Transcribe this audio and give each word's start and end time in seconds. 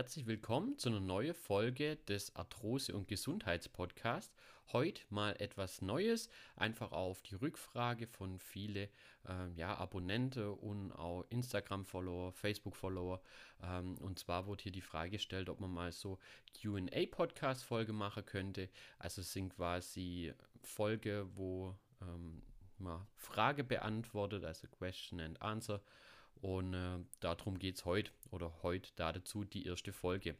Herzlich 0.00 0.26
willkommen 0.26 0.78
zu 0.78 0.88
einer 0.88 0.98
neuen 0.98 1.34
Folge 1.34 1.96
des 1.96 2.34
Arthrose- 2.34 2.94
und 2.94 3.06
Gesundheitspodcasts. 3.06 4.34
Heute 4.72 5.02
mal 5.10 5.36
etwas 5.38 5.82
Neues, 5.82 6.30
einfach 6.56 6.92
auf 6.92 7.20
die 7.20 7.34
Rückfrage 7.34 8.06
von 8.06 8.38
vielen 8.38 8.88
äh, 9.28 9.50
ja, 9.56 9.76
Abonnenten 9.76 10.54
und 10.54 10.92
auch 10.92 11.26
Instagram-Follower, 11.28 12.32
Facebook-Follower. 12.32 13.20
Ähm, 13.62 13.98
und 13.98 14.18
zwar 14.18 14.46
wurde 14.46 14.62
hier 14.62 14.72
die 14.72 14.80
Frage 14.80 15.10
gestellt, 15.10 15.50
ob 15.50 15.60
man 15.60 15.70
mal 15.70 15.92
so 15.92 16.18
QA-Podcast-Folge 16.58 17.92
machen 17.92 18.24
könnte. 18.24 18.70
Also 18.98 19.20
es 19.20 19.34
sind 19.34 19.54
quasi 19.54 20.32
Folge, 20.62 21.28
wo 21.34 21.76
ähm, 22.00 22.40
man 22.78 23.06
Frage 23.16 23.64
beantwortet, 23.64 24.44
also 24.46 24.66
Question 24.66 25.20
and 25.20 25.42
Answer. 25.42 25.82
Und 26.40 26.74
äh, 26.74 26.98
darum 27.20 27.58
geht 27.58 27.76
es 27.76 27.84
heute 27.84 28.12
oder 28.30 28.62
heute 28.62 28.90
dazu 28.96 29.44
die 29.44 29.66
erste 29.66 29.92
Folge. 29.92 30.36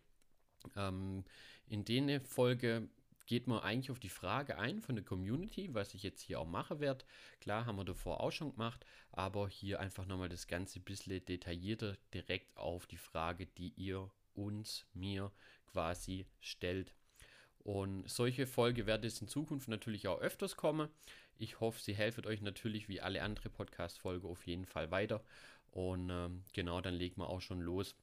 Ähm, 0.76 1.24
in 1.66 1.84
der 1.84 2.20
Folge 2.20 2.88
geht 3.26 3.46
man 3.46 3.60
eigentlich 3.60 3.90
auf 3.92 4.00
die 4.00 4.08
Frage 4.08 4.58
ein 4.58 4.80
von 4.80 4.96
der 4.96 5.04
Community, 5.04 5.72
was 5.72 5.94
ich 5.94 6.02
jetzt 6.02 6.22
hier 6.22 6.40
auch 6.40 6.48
machen 6.48 6.80
werde. 6.80 7.04
Klar, 7.40 7.64
haben 7.64 7.76
wir 7.76 7.84
davor 7.84 8.20
auch 8.20 8.32
schon 8.32 8.50
gemacht, 8.50 8.84
aber 9.12 9.48
hier 9.48 9.78
einfach 9.78 10.04
nochmal 10.04 10.28
das 10.28 10.48
Ganze 10.48 10.80
ein 10.80 10.84
bisschen 10.84 11.24
detaillierter 11.24 11.96
direkt 12.12 12.56
auf 12.56 12.86
die 12.86 12.96
Frage, 12.96 13.46
die 13.46 13.72
ihr 13.76 14.10
uns, 14.34 14.84
mir 14.94 15.30
quasi 15.66 16.26
stellt. 16.40 16.92
Und 17.58 18.08
solche 18.10 18.46
Folge 18.46 18.86
wird 18.86 19.04
es 19.04 19.20
in 19.20 19.28
Zukunft 19.28 19.68
natürlich 19.68 20.08
auch 20.08 20.20
öfters 20.20 20.56
kommen. 20.56 20.88
Ich 21.36 21.60
hoffe, 21.60 21.80
sie 21.80 21.94
helfen 21.94 22.26
euch 22.26 22.40
natürlich 22.40 22.88
wie 22.88 23.00
alle 23.00 23.22
andere 23.22 23.48
Podcast-Folge 23.48 24.26
auf 24.26 24.46
jeden 24.46 24.66
Fall 24.66 24.90
weiter. 24.90 25.22
Und 25.72 26.10
ähm, 26.10 26.44
genau, 26.52 26.80
dann 26.80 26.94
legen 26.94 27.20
wir 27.20 27.28
auch 27.28 27.40
schon 27.40 27.60
los. 27.60 27.94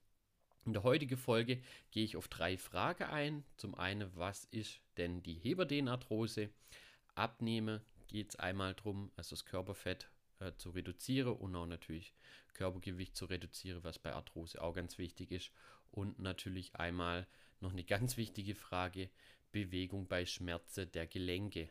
In 0.65 0.73
der 0.73 0.83
heutigen 0.83 1.17
Folge 1.17 1.61
gehe 1.91 2.03
ich 2.03 2.17
auf 2.17 2.27
drei 2.27 2.57
Fragen 2.57 3.03
ein. 3.03 3.43
Zum 3.55 3.75
einen, 3.75 4.13
was 4.15 4.45
ist 4.45 4.81
denn 4.97 5.23
die 5.23 5.35
Heberdehnarthrose? 5.35 6.49
Abnehmen 7.15 7.81
geht 8.07 8.31
es 8.31 8.35
einmal 8.35 8.73
darum, 8.73 9.11
also 9.15 9.35
das 9.35 9.45
Körperfett 9.45 10.09
äh, 10.39 10.51
zu 10.57 10.71
reduzieren 10.71 11.35
und 11.35 11.55
auch 11.55 11.65
natürlich 11.65 12.13
Körpergewicht 12.53 13.15
zu 13.15 13.25
reduzieren, 13.25 13.83
was 13.83 13.99
bei 13.99 14.13
Arthrose 14.13 14.61
auch 14.61 14.73
ganz 14.73 14.97
wichtig 14.97 15.31
ist. 15.31 15.51
Und 15.91 16.19
natürlich 16.19 16.75
einmal 16.75 17.27
noch 17.61 17.71
eine 17.71 17.83
ganz 17.85 18.17
wichtige 18.17 18.55
Frage, 18.55 19.09
Bewegung 19.51 20.07
bei 20.07 20.25
Schmerzen 20.25 20.91
der 20.91 21.07
Gelenke. 21.07 21.69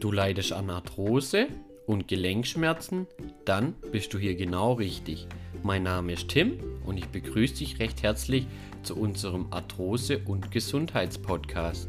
Du 0.00 0.12
leidest 0.12 0.52
an 0.52 0.70
Arthrose 0.70 1.48
und 1.88 2.06
Gelenkschmerzen? 2.06 3.08
Dann 3.44 3.72
bist 3.90 4.14
du 4.14 4.18
hier 4.18 4.36
genau 4.36 4.74
richtig. 4.74 5.26
Mein 5.64 5.82
Name 5.82 6.12
ist 6.12 6.28
Tim 6.28 6.80
und 6.86 6.96
ich 6.98 7.08
begrüße 7.08 7.56
dich 7.56 7.80
recht 7.80 8.04
herzlich 8.04 8.46
zu 8.84 8.96
unserem 8.96 9.52
Arthrose- 9.52 10.24
und 10.24 10.52
Gesundheitspodcast. 10.52 11.88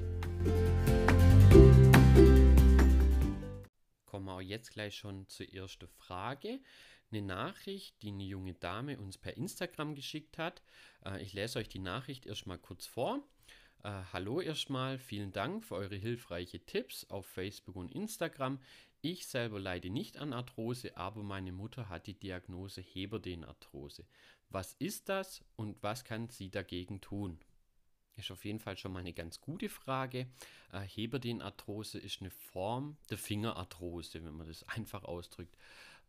Kommen 4.05 4.25
wir 4.25 4.41
jetzt 4.41 4.71
gleich 4.71 4.95
schon 4.95 5.27
zur 5.27 5.53
ersten 5.53 5.87
Frage. 5.89 6.61
Eine 7.11 7.21
Nachricht, 7.21 8.01
die 8.01 8.07
eine 8.07 8.23
junge 8.23 8.55
Dame 8.55 8.97
uns 8.97 9.19
per 9.19 9.37
Instagram 9.37 9.93
geschickt 9.93 10.39
hat. 10.39 10.63
Äh, 11.05 11.21
ich 11.21 11.33
lese 11.33 11.59
euch 11.59 11.69
die 11.69 11.77
Nachricht 11.77 12.25
erstmal 12.25 12.57
kurz 12.57 12.87
vor. 12.87 13.21
Äh, 13.83 14.03
hallo 14.11 14.41
erstmal, 14.41 14.99
vielen 14.99 15.31
Dank 15.31 15.63
für 15.63 15.75
eure 15.75 15.95
hilfreichen 15.95 16.65
Tipps 16.65 17.09
auf 17.09 17.25
Facebook 17.25 17.77
und 17.77 17.93
Instagram. 17.93 18.59
Ich 19.01 19.25
selber 19.27 19.57
leide 19.57 19.89
nicht 19.89 20.17
an 20.17 20.33
Arthrose, 20.33 20.97
aber 20.97 21.23
meine 21.23 21.53
Mutter 21.53 21.87
hat 21.87 22.05
die 22.07 22.19
Diagnose 22.19 22.81
Heberdenarthrose. 22.81 24.05
Was 24.49 24.73
ist 24.73 25.07
das 25.07 25.45
und 25.55 25.81
was 25.81 26.03
kann 26.03 26.27
sie 26.27 26.49
dagegen 26.49 26.99
tun? 26.99 27.39
Ist 28.17 28.31
auf 28.31 28.43
jeden 28.43 28.59
Fall 28.59 28.75
schon 28.75 28.91
mal 28.91 28.99
eine 28.99 29.13
ganz 29.13 29.39
gute 29.39 29.69
Frage. 29.69 30.27
Äh, 30.73 30.81
Heberdenarthrose 30.81 31.99
ist 31.99 32.19
eine 32.19 32.31
Form 32.31 32.97
der 33.09 33.17
Fingerarthrose, 33.17 34.25
wenn 34.25 34.35
man 34.35 34.47
das 34.47 34.63
einfach 34.67 35.05
ausdrückt. 35.05 35.55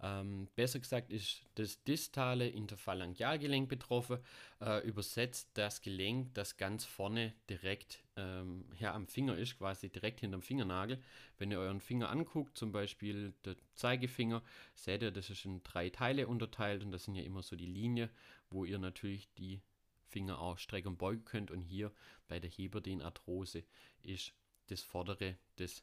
Ähm, 0.03 0.49
besser 0.57 0.79
gesagt 0.79 1.11
ist 1.11 1.43
das 1.57 1.83
distale 1.85 2.49
Interphalangealgelenk 2.49 3.69
betroffen. 3.69 4.19
Äh, 4.61 4.87
übersetzt 4.87 5.51
das 5.55 5.83
Gelenk, 5.83 6.35
das 6.35 6.57
ganz 6.57 6.85
vorne 6.85 7.35
direkt 7.49 8.03
ähm, 8.17 8.65
ja, 8.79 8.95
am 8.95 9.07
Finger 9.07 9.37
ist, 9.37 9.59
quasi 9.59 9.91
direkt 9.91 10.21
hinterm 10.21 10.43
Fingernagel. 10.43 11.03
Wenn 11.39 11.51
ihr 11.51 11.59
euren 11.59 11.81
Finger 11.81 12.11
anguckt, 12.11 12.57
zum 12.57 12.73
Beispiel 12.73 13.35
der 13.45 13.57
Zeigefinger, 13.75 14.43
seht 14.75 15.03
ihr, 15.03 15.11
das 15.11 15.29
ist 15.29 15.45
in 15.45 15.63
drei 15.63 15.91
Teile 15.91 16.29
unterteilt 16.29 16.83
und 16.83 16.93
das 16.93 17.05
sind 17.05 17.15
ja 17.15 17.23
immer 17.23 17.43
so 17.43 17.57
die 17.57 17.67
Linien, 17.67 18.09
wo 18.49 18.65
ihr 18.65 18.79
natürlich 18.79 19.29
die 19.35 19.61
Finger 20.09 20.41
auch 20.41 20.59
strecken 20.59 20.89
und 20.89 20.99
beugen 20.99 21.25
könnt. 21.25 21.51
Und 21.51 21.61
hier 21.61 21.93
bei 22.27 22.41
der 22.41 22.51
Heberdenarthrose 22.51 23.65
ist 24.03 24.33
das 24.69 24.83
vordere, 24.83 25.37
das 25.57 25.83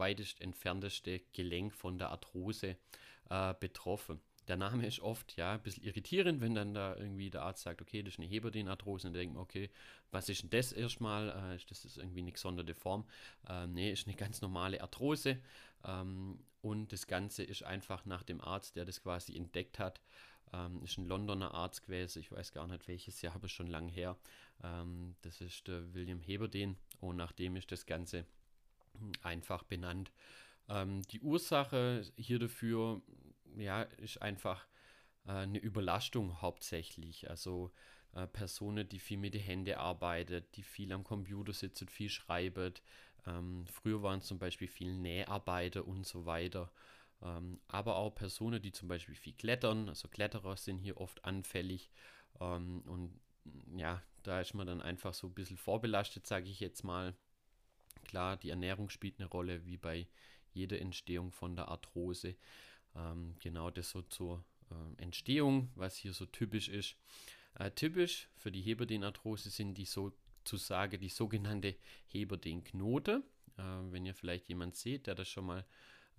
weitest 0.00 0.40
entfernteste 0.40 1.20
Gelenk 1.32 1.72
von 1.72 1.98
der 1.98 2.10
Arthrose 2.10 2.76
äh, 3.28 3.54
betroffen. 3.60 4.20
Der 4.48 4.56
Name 4.56 4.84
ist 4.84 4.98
oft 4.98 5.36
ja 5.36 5.52
ein 5.52 5.62
bisschen 5.62 5.84
irritierend, 5.84 6.40
wenn 6.40 6.56
dann 6.56 6.74
da 6.74 6.96
irgendwie 6.96 7.30
der 7.30 7.42
Arzt 7.42 7.62
sagt, 7.62 7.80
okay, 7.80 8.02
das 8.02 8.14
ist 8.14 8.18
eine 8.18 8.26
Heberdenarthrose 8.26 9.06
und 9.06 9.14
denkt 9.14 9.34
man, 9.34 9.42
okay, 9.44 9.70
was 10.10 10.28
ist 10.28 10.42
denn 10.42 10.50
das 10.50 10.72
erstmal? 10.72 11.52
Äh, 11.52 11.54
ist 11.56 11.70
das 11.70 11.96
irgendwie 11.96 12.18
eine 12.18 12.32
gesonderte 12.32 12.74
Form? 12.74 13.04
Äh, 13.48 13.68
nee, 13.68 13.92
ist 13.92 14.08
eine 14.08 14.16
ganz 14.16 14.40
normale 14.40 14.80
Arthrose 14.80 15.38
ähm, 15.84 16.40
und 16.62 16.92
das 16.92 17.06
Ganze 17.06 17.44
ist 17.44 17.62
einfach 17.62 18.06
nach 18.06 18.24
dem 18.24 18.40
Arzt, 18.40 18.74
der 18.74 18.84
das 18.84 19.02
quasi 19.02 19.36
entdeckt 19.36 19.78
hat, 19.78 20.00
ähm, 20.52 20.82
ist 20.82 20.98
ein 20.98 21.06
Londoner 21.06 21.54
Arzt 21.54 21.84
gewesen, 21.84 22.20
ich 22.20 22.32
weiß 22.32 22.52
gar 22.52 22.66
nicht 22.66 22.88
welches 22.88 23.22
Jahr, 23.22 23.34
aber 23.36 23.48
schon 23.48 23.68
lange 23.68 23.92
her. 23.92 24.16
Ähm, 24.64 25.14
das 25.22 25.40
ist 25.40 25.68
der 25.68 25.94
William 25.94 26.20
Heberden 26.20 26.76
und 27.00 27.16
nach 27.16 27.32
dem 27.32 27.56
ist 27.56 27.70
das 27.70 27.86
Ganze 27.86 28.26
einfach 29.22 29.62
benannt. 29.62 30.10
Ähm, 30.68 31.02
die 31.10 31.20
Ursache 31.20 32.02
hier 32.16 32.38
dafür 32.38 33.02
ja, 33.56 33.82
ist 33.82 34.22
einfach 34.22 34.66
äh, 35.26 35.32
eine 35.32 35.58
Überlastung 35.58 36.40
hauptsächlich. 36.40 37.28
Also 37.28 37.72
äh, 38.14 38.26
Personen, 38.26 38.88
die 38.88 38.98
viel 38.98 39.18
mit 39.18 39.34
den 39.34 39.42
Händen 39.42 39.74
arbeiten, 39.74 40.44
die 40.54 40.62
viel 40.62 40.92
am 40.92 41.04
Computer 41.04 41.52
sitzen, 41.52 41.88
viel 41.88 42.08
schreiben. 42.08 42.74
Ähm, 43.26 43.66
früher 43.66 44.02
waren 44.02 44.22
zum 44.22 44.38
Beispiel 44.38 44.68
viel 44.68 44.94
Näharbeiter 44.94 45.86
und 45.86 46.06
so 46.06 46.26
weiter. 46.26 46.70
Ähm, 47.22 47.60
aber 47.68 47.96
auch 47.96 48.14
Personen, 48.14 48.62
die 48.62 48.72
zum 48.72 48.88
Beispiel 48.88 49.14
viel 49.14 49.34
klettern, 49.34 49.88
also 49.88 50.08
Kletterer 50.08 50.56
sind 50.56 50.78
hier 50.78 50.96
oft 50.96 51.24
anfällig. 51.24 51.90
Ähm, 52.40 52.82
und 52.86 53.20
ja, 53.76 54.02
da 54.22 54.40
ist 54.40 54.54
man 54.54 54.66
dann 54.66 54.82
einfach 54.82 55.14
so 55.14 55.26
ein 55.26 55.34
bisschen 55.34 55.56
vorbelastet, 55.56 56.26
sage 56.26 56.48
ich 56.48 56.60
jetzt 56.60 56.82
mal. 56.84 57.14
Klar, 58.04 58.36
die 58.36 58.50
Ernährung 58.50 58.90
spielt 58.90 59.18
eine 59.18 59.28
Rolle, 59.28 59.64
wie 59.66 59.76
bei 59.76 60.06
jeder 60.52 60.80
Entstehung 60.80 61.32
von 61.32 61.56
der 61.56 61.68
Arthrose. 61.68 62.36
Ähm, 62.96 63.36
genau 63.40 63.70
das 63.70 63.90
so 63.90 64.02
zur 64.02 64.44
äh, 64.70 65.02
Entstehung, 65.02 65.70
was 65.74 65.96
hier 65.96 66.12
so 66.12 66.26
typisch 66.26 66.68
ist. 66.68 66.96
Äh, 67.54 67.70
typisch 67.72 68.28
für 68.36 68.50
die 68.52 68.62
Heberdenarthrose 68.62 69.50
sind 69.50 69.74
die 69.74 69.84
sozusagen 69.84 71.00
die 71.00 71.08
sogenannte 71.08 71.76
Heberdenknote. 72.06 73.22
Äh, 73.56 73.62
wenn 73.90 74.06
ihr 74.06 74.14
vielleicht 74.14 74.48
jemand 74.48 74.76
seht, 74.76 75.06
der 75.06 75.14
das 75.14 75.28
schon 75.28 75.46
mal 75.46 75.64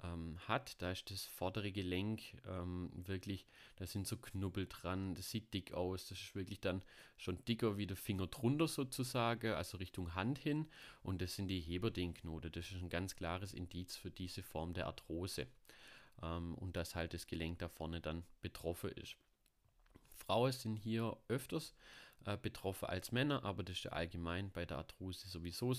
ähm, 0.04 0.38
hat. 0.48 0.82
Da 0.82 0.92
ist 0.92 1.12
das 1.12 1.26
vordere 1.26 1.72
Gelenk 1.72 2.22
ähm, 2.48 2.92
wirklich, 2.94 3.46
da 3.78 3.86
sind 3.86 4.08
so 4.08 4.18
Knubbel 4.18 4.68
dran, 4.68 5.16
das 5.16 5.30
sieht 5.30 5.54
dick 5.54 5.74
aus. 5.74 6.08
Das 6.08 6.20
ist 6.20 6.36
wirklich 6.36 6.60
dann 6.60 6.84
schon 7.18 7.44
dicker 7.46 7.78
wie 7.78 7.88
der 7.88 7.98
Finger 7.98 8.28
drunter 8.28 8.68
sozusagen, 8.68 9.54
also 9.54 9.78
Richtung 9.78 10.16
Hand 10.16 10.40
hin. 10.40 10.68
Und 11.04 11.22
das 11.22 11.36
sind 11.36 11.48
die 11.48 11.60
Heberdenknoten. 11.60 12.52
Das 12.52 12.72
ist 12.72 12.82
ein 12.82 12.90
ganz 12.90 13.16
klares 13.16 13.54
Indiz 13.54 13.96
für 13.96 14.12
diese 14.12 14.44
Form 14.44 14.74
der 14.74 14.88
Arthrose. 14.88 15.48
Ähm, 16.22 16.56
und 16.56 16.76
dass 16.76 16.96
halt 16.96 17.14
das 17.14 17.28
Gelenk 17.28 17.60
da 17.60 17.70
vorne 17.70 18.02
dann 18.02 18.24
betroffen 18.42 18.92
ist. 18.92 19.18
Frauen 20.18 20.52
sind 20.52 20.76
hier 20.76 21.18
öfters 21.28 21.74
äh, 22.26 22.38
betroffen 22.38 22.88
als 22.88 23.12
Männer, 23.12 23.44
aber 23.44 23.64
das 23.64 23.78
ist 23.78 23.84
ja 23.84 23.92
allgemein 23.92 24.52
bei 24.52 24.66
der 24.66 24.78
Arthrose 24.78 25.28
sowieso, 25.28 25.76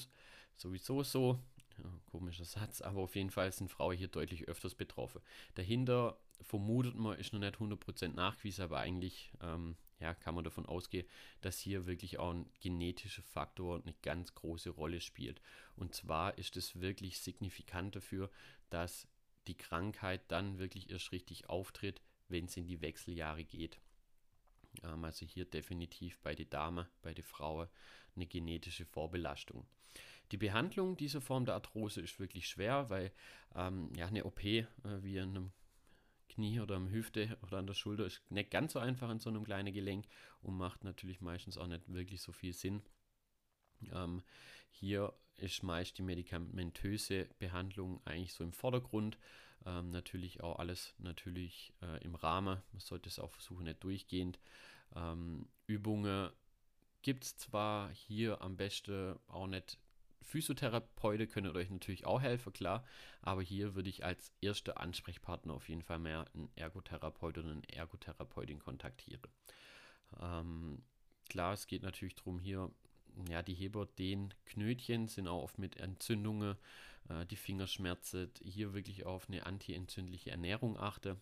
sowieso 0.56 1.02
so. 1.02 1.38
Ja, 1.78 1.84
komischer 2.10 2.44
Satz, 2.44 2.80
aber 2.80 3.00
auf 3.00 3.16
jeden 3.16 3.30
Fall 3.30 3.50
sind 3.52 3.70
Frauen 3.70 3.96
hier 3.96 4.08
deutlich 4.08 4.48
öfters 4.48 4.74
betroffen. 4.74 5.20
Dahinter 5.54 6.18
vermutet 6.42 6.94
man, 6.94 7.18
ist 7.18 7.32
noch 7.32 7.40
nicht 7.40 7.56
100% 7.56 8.08
nachgewiesen, 8.08 8.64
aber 8.64 8.78
eigentlich 8.78 9.32
ähm, 9.40 9.76
ja, 10.00 10.14
kann 10.14 10.34
man 10.34 10.44
davon 10.44 10.66
ausgehen, 10.66 11.06
dass 11.40 11.58
hier 11.58 11.86
wirklich 11.86 12.18
auch 12.18 12.32
ein 12.34 12.50
genetischer 12.60 13.22
Faktor 13.22 13.80
eine 13.82 13.94
ganz 14.02 14.34
große 14.34 14.70
Rolle 14.70 15.00
spielt. 15.00 15.40
Und 15.76 15.94
zwar 15.94 16.36
ist 16.38 16.56
es 16.56 16.80
wirklich 16.80 17.20
signifikant 17.20 17.96
dafür, 17.96 18.30
dass 18.68 19.06
die 19.46 19.56
Krankheit 19.56 20.22
dann 20.28 20.58
wirklich 20.58 20.90
erst 20.90 21.12
richtig 21.12 21.48
auftritt, 21.48 22.02
wenn 22.28 22.46
es 22.46 22.56
in 22.56 22.66
die 22.66 22.80
Wechseljahre 22.80 23.44
geht. 23.44 23.78
Ähm, 24.82 25.04
also 25.04 25.24
hier 25.24 25.44
definitiv 25.44 26.18
bei 26.18 26.34
der 26.34 26.46
Dame, 26.46 26.88
bei 27.02 27.14
der 27.14 27.24
Frau 27.24 27.68
eine 28.14 28.26
genetische 28.26 28.84
Vorbelastung. 28.84 29.66
Die 30.30 30.36
Behandlung 30.36 30.96
dieser 30.96 31.20
Form 31.20 31.44
der 31.44 31.54
Arthrose 31.54 32.00
ist 32.00 32.18
wirklich 32.18 32.48
schwer, 32.48 32.88
weil 32.88 33.12
ähm, 33.54 33.90
ja, 33.96 34.06
eine 34.06 34.24
OP, 34.24 34.44
äh, 34.44 34.64
wie 35.00 35.16
in 35.16 35.30
einem 35.30 35.52
Knie 36.28 36.60
oder 36.60 36.76
am 36.76 36.90
Hüfte 36.90 37.36
oder 37.42 37.58
an 37.58 37.66
der 37.66 37.74
Schulter 37.74 38.06
ist 38.06 38.22
nicht 38.30 38.50
ganz 38.50 38.72
so 38.72 38.78
einfach 38.78 39.10
in 39.10 39.20
so 39.20 39.28
einem 39.28 39.44
kleinen 39.44 39.74
Gelenk 39.74 40.06
und 40.40 40.56
macht 40.56 40.84
natürlich 40.84 41.20
meistens 41.20 41.58
auch 41.58 41.66
nicht 41.66 41.92
wirklich 41.92 42.22
so 42.22 42.32
viel 42.32 42.54
Sinn. 42.54 42.82
Ähm, 43.92 44.22
hier 44.70 45.12
ist 45.36 45.62
meist 45.62 45.98
die 45.98 46.02
medikamentöse 46.02 47.28
Behandlung 47.38 48.00
eigentlich 48.06 48.32
so 48.32 48.44
im 48.44 48.52
Vordergrund. 48.52 49.18
Ähm, 49.66 49.90
natürlich 49.90 50.42
auch 50.42 50.58
alles 50.58 50.94
natürlich 50.98 51.72
äh, 51.82 52.02
im 52.02 52.14
Rahmen. 52.14 52.62
Man 52.72 52.80
sollte 52.80 53.08
es 53.08 53.18
auch 53.18 53.30
versuchen, 53.30 53.64
nicht 53.64 53.84
durchgehend. 53.84 54.38
Ähm, 54.94 55.48
Übungen 55.66 56.30
gibt 57.02 57.24
es 57.24 57.36
zwar 57.36 57.90
hier 57.90 58.40
am 58.40 58.56
besten 58.56 59.18
auch 59.28 59.46
nicht 59.46 59.78
Physiotherapeuten 60.22 61.28
können 61.28 61.56
euch 61.56 61.70
natürlich 61.70 62.06
auch 62.06 62.20
helfen, 62.20 62.52
klar, 62.52 62.84
aber 63.20 63.42
hier 63.42 63.74
würde 63.74 63.88
ich 63.88 64.04
als 64.04 64.32
erster 64.40 64.80
Ansprechpartner 64.80 65.54
auf 65.54 65.68
jeden 65.68 65.82
Fall 65.82 65.98
mehr 65.98 66.26
einen 66.34 66.50
Ergotherapeut 66.56 67.38
oder 67.38 67.50
eine 67.50 67.62
Ergotherapeutin 67.72 68.58
kontaktieren. 68.58 69.22
Ähm, 70.20 70.82
klar, 71.28 71.52
es 71.54 71.66
geht 71.66 71.82
natürlich 71.82 72.14
darum, 72.14 72.38
hier, 72.38 72.70
ja, 73.28 73.42
die 73.42 73.54
Heber, 73.54 73.86
den 73.98 74.32
Knötchen 74.46 75.08
sind 75.08 75.28
auch 75.28 75.42
oft 75.42 75.58
mit 75.58 75.76
Entzündungen, 75.76 76.56
äh, 77.08 77.26
die 77.26 77.36
Fingerschmerzen, 77.36 78.30
hier 78.42 78.74
wirklich 78.74 79.04
auf 79.04 79.28
eine 79.28 79.46
antientzündliche 79.46 80.30
Ernährung 80.30 80.78
achte 80.78 81.16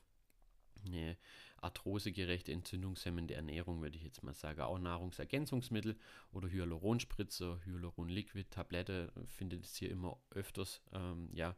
eine 0.85 1.17
arthrosegerechte, 1.59 2.53
entzündungshemmende 2.53 3.35
Ernährung, 3.35 3.83
würde 3.83 3.97
ich 3.97 4.03
jetzt 4.03 4.23
mal 4.23 4.35
sagen. 4.35 4.61
Auch 4.63 4.79
Nahrungsergänzungsmittel 4.79 5.97
oder 6.33 6.49
Hyaluronspritze, 6.49 7.61
Hyaluron-Liquid-Tablette 7.65 9.13
findet 9.27 9.65
es 9.65 9.77
hier 9.77 9.91
immer 9.91 10.17
öfters, 10.31 10.81
ähm, 10.93 11.29
ja, 11.33 11.57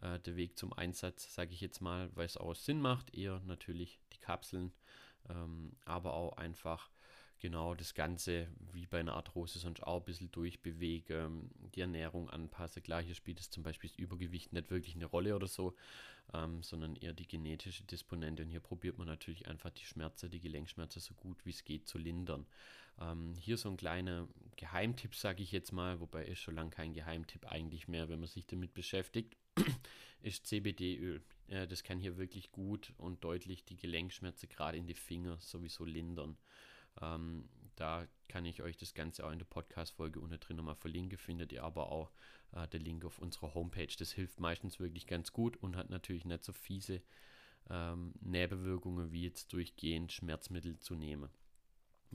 äh, 0.00 0.18
der 0.20 0.36
Weg 0.36 0.58
zum 0.58 0.72
Einsatz, 0.72 1.34
sage 1.34 1.52
ich 1.52 1.60
jetzt 1.60 1.80
mal, 1.80 2.10
weil 2.14 2.26
es 2.26 2.36
auch 2.36 2.54
Sinn 2.54 2.80
macht. 2.80 3.14
Eher 3.14 3.40
natürlich 3.46 4.00
die 4.12 4.18
Kapseln, 4.18 4.72
ähm, 5.28 5.76
aber 5.84 6.14
auch 6.14 6.36
einfach 6.36 6.90
genau 7.42 7.74
das 7.74 7.94
Ganze 7.94 8.46
wie 8.72 8.86
bei 8.86 9.00
einer 9.00 9.14
Arthrose 9.14 9.58
sonst 9.58 9.82
auch 9.82 9.98
ein 9.98 10.04
bisschen 10.04 10.30
durchbewege, 10.30 11.28
die 11.74 11.80
Ernährung 11.80 12.30
anpasse. 12.30 12.80
Klar, 12.80 13.02
hier 13.02 13.16
spielt 13.16 13.40
es 13.40 13.50
zum 13.50 13.64
Beispiel 13.64 13.90
das 13.90 13.98
Übergewicht 13.98 14.52
nicht 14.52 14.70
wirklich 14.70 14.94
eine 14.94 15.06
Rolle 15.06 15.34
oder 15.34 15.48
so, 15.48 15.74
ähm, 16.32 16.62
sondern 16.62 16.94
eher 16.94 17.12
die 17.12 17.26
genetische 17.26 17.82
Disponente. 17.82 18.44
Und 18.44 18.48
hier 18.48 18.60
probiert 18.60 18.96
man 18.96 19.08
natürlich 19.08 19.48
einfach 19.48 19.70
die 19.70 19.84
Schmerzen, 19.84 20.30
die 20.30 20.38
Gelenkschmerzen 20.38 21.00
so 21.00 21.14
gut 21.14 21.44
wie 21.44 21.50
es 21.50 21.64
geht 21.64 21.88
zu 21.88 21.98
lindern. 21.98 22.46
Ähm, 23.00 23.34
hier 23.34 23.56
so 23.56 23.68
ein 23.68 23.76
kleiner 23.76 24.28
Geheimtipp, 24.54 25.16
sage 25.16 25.42
ich 25.42 25.50
jetzt 25.50 25.72
mal, 25.72 25.98
wobei 25.98 26.24
ist 26.24 26.38
schon 26.38 26.54
lange 26.54 26.70
kein 26.70 26.94
Geheimtipp 26.94 27.46
eigentlich 27.50 27.88
mehr, 27.88 28.08
wenn 28.08 28.20
man 28.20 28.28
sich 28.28 28.46
damit 28.46 28.72
beschäftigt, 28.72 29.36
ist 30.22 30.46
CBD-Öl. 30.46 31.20
Das 31.68 31.82
kann 31.82 31.98
hier 31.98 32.16
wirklich 32.16 32.50
gut 32.50 32.94
und 32.96 33.24
deutlich 33.24 33.64
die 33.64 33.76
Gelenkschmerzen 33.76 34.48
gerade 34.48 34.78
in 34.78 34.86
die 34.86 34.94
Finger 34.94 35.36
sowieso 35.40 35.84
lindern. 35.84 36.38
Ähm, 37.00 37.48
da 37.76 38.06
kann 38.28 38.44
ich 38.44 38.62
euch 38.62 38.76
das 38.76 38.94
Ganze 38.94 39.26
auch 39.26 39.30
in 39.30 39.38
der 39.38 39.46
Podcast-Folge 39.46 40.20
unten 40.20 40.40
drin 40.40 40.56
nochmal 40.56 40.74
verlinken. 40.74 41.18
Findet 41.18 41.52
ihr 41.52 41.64
aber 41.64 41.90
auch 41.90 42.10
äh, 42.52 42.68
der 42.68 42.80
Link 42.80 43.04
auf 43.04 43.18
unserer 43.18 43.54
Homepage. 43.54 43.94
Das 43.98 44.12
hilft 44.12 44.40
meistens 44.40 44.78
wirklich 44.78 45.06
ganz 45.06 45.32
gut 45.32 45.56
und 45.56 45.76
hat 45.76 45.90
natürlich 45.90 46.24
nicht 46.24 46.44
so 46.44 46.52
fiese 46.52 47.02
ähm, 47.70 48.12
Nebenwirkungen 48.20 49.12
wie 49.12 49.24
jetzt 49.24 49.52
durchgehend 49.52 50.12
Schmerzmittel 50.12 50.78
zu 50.78 50.94
nehmen. 50.94 51.30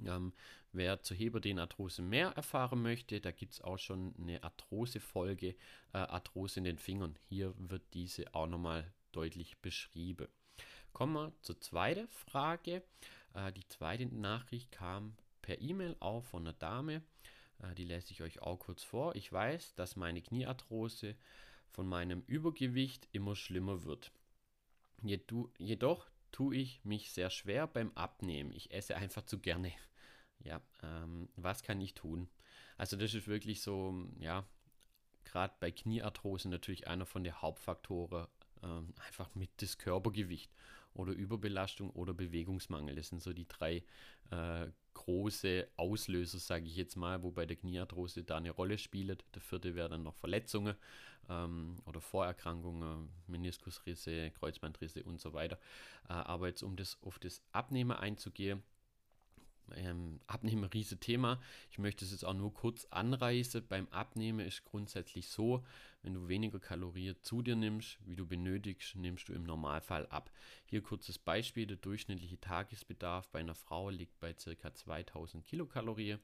Ähm, 0.05 0.33
wer 0.73 1.01
zur 1.01 1.17
Heberdenarthrose 1.17 2.01
mehr 2.01 2.29
erfahren 2.29 2.81
möchte, 2.81 3.19
da 3.19 3.31
gibt 3.31 3.53
es 3.53 3.61
auch 3.61 3.79
schon 3.79 4.13
eine 4.19 4.43
Arthrose-Folge, 4.43 5.55
äh, 5.93 5.97
Arthrose 5.97 6.59
in 6.59 6.65
den 6.65 6.77
Fingern. 6.77 7.17
Hier 7.27 7.53
wird 7.57 7.83
diese 7.93 8.33
auch 8.33 8.47
nochmal 8.47 8.93
deutlich 9.11 9.57
beschrieben. 9.59 10.27
Kommen 10.93 11.13
wir 11.13 11.33
zur 11.41 11.59
zweiten 11.59 12.07
Frage. 12.07 12.83
Äh, 13.37 13.53
die 13.53 13.67
zweite 13.67 14.05
Nachricht 14.07 14.71
kam 14.71 15.15
per 15.41 15.61
E-Mail 15.61 15.95
auch 15.99 16.23
von 16.23 16.43
einer 16.43 16.53
Dame. 16.53 17.03
Äh, 17.59 17.75
die 17.75 17.85
lese 17.85 18.11
ich 18.11 18.21
euch 18.21 18.41
auch 18.41 18.57
kurz 18.57 18.83
vor. 18.83 19.15
Ich 19.15 19.31
weiß, 19.31 19.75
dass 19.75 19.95
meine 19.95 20.21
Kniearthrose 20.21 21.15
von 21.71 21.87
meinem 21.87 22.23
Übergewicht 22.27 23.07
immer 23.11 23.35
schlimmer 23.35 23.83
wird. 23.83 24.11
Jedoch 25.03 26.09
tue 26.31 26.55
ich 26.55 26.83
mich 26.83 27.11
sehr 27.11 27.29
schwer 27.29 27.67
beim 27.67 27.91
Abnehmen. 27.93 28.51
Ich 28.51 28.71
esse 28.71 28.95
einfach 28.95 29.25
zu 29.25 29.39
gerne. 29.39 29.71
Ja, 30.39 30.61
ähm, 30.83 31.29
was 31.35 31.63
kann 31.63 31.81
ich 31.81 31.95
tun? 31.95 32.29
Also 32.77 32.95
das 32.95 33.15
ist 33.15 33.27
wirklich 33.27 33.63
so, 33.63 34.07
ja, 34.19 34.47
gerade 35.25 35.55
bei 35.59 35.71
Kniearthrose 35.71 36.47
natürlich 36.47 36.87
einer 36.87 37.07
von 37.07 37.23
den 37.23 37.41
Hauptfaktoren, 37.41 38.27
ähm, 38.61 38.93
einfach 39.07 39.33
mit 39.33 39.49
das 39.57 39.79
Körpergewicht 39.79 40.51
oder 40.97 41.13
Überbelastung 41.13 41.89
oder 41.91 42.13
Bewegungsmangel. 42.13 42.95
Das 42.95 43.09
sind 43.09 43.21
so 43.21 43.33
die 43.33 43.47
drei 43.47 43.83
äh, 44.31 44.67
große 44.93 45.67
Auslöser, 45.75 46.39
sage 46.39 46.65
ich 46.65 46.75
jetzt 46.75 46.95
mal, 46.95 47.21
wobei 47.23 47.45
der 47.45 47.57
Kniearthrose 47.57 48.23
da 48.23 48.37
eine 48.37 48.51
Rolle 48.51 48.77
spielt. 48.77 49.23
Der 49.35 49.41
vierte 49.41 49.75
wäre 49.75 49.89
dann 49.89 50.03
noch 50.03 50.15
Verletzungen 50.15 50.75
ähm, 51.29 51.77
oder 51.85 52.01
Vorerkrankungen, 52.01 53.09
Meniskusrisse, 53.27 54.31
Kreuzbandrisse 54.31 55.03
und 55.03 55.21
so 55.21 55.33
weiter. 55.33 55.59
Äh, 56.09 56.13
aber 56.13 56.47
jetzt 56.47 56.63
um 56.63 56.75
das 56.75 56.97
auf 57.03 57.19
das 57.19 57.41
Abnehmen 57.51 57.95
einzugehen, 57.95 58.63
ähm, 59.75 60.19
Abnehmen 60.27 60.63
riese 60.65 60.97
Thema. 60.97 61.39
Ich 61.71 61.77
möchte 61.77 62.05
es 62.05 62.11
jetzt 62.11 62.25
auch 62.25 62.33
nur 62.33 62.53
kurz 62.53 62.85
anreißen. 62.85 63.65
Beim 63.67 63.87
Abnehmen 63.89 64.45
ist 64.45 64.63
grundsätzlich 64.65 65.27
so, 65.29 65.63
wenn 66.03 66.13
du 66.13 66.27
weniger 66.27 66.59
Kalorien 66.59 67.15
zu 67.21 67.41
dir 67.41 67.55
nimmst, 67.55 67.97
wie 68.05 68.15
du 68.15 68.25
benötigst, 68.25 68.95
nimmst 68.95 69.27
du 69.29 69.33
im 69.33 69.43
Normalfall 69.43 70.05
ab. 70.07 70.31
Hier 70.65 70.81
kurzes 70.81 71.17
Beispiel, 71.17 71.67
der 71.67 71.77
durchschnittliche 71.77 72.39
Tagesbedarf 72.39 73.27
bei 73.29 73.39
einer 73.39 73.55
Frau 73.55 73.89
liegt 73.89 74.19
bei 74.19 74.33
ca. 74.33 74.73
2000 74.73 75.45
Kilokalorien. 75.45 76.19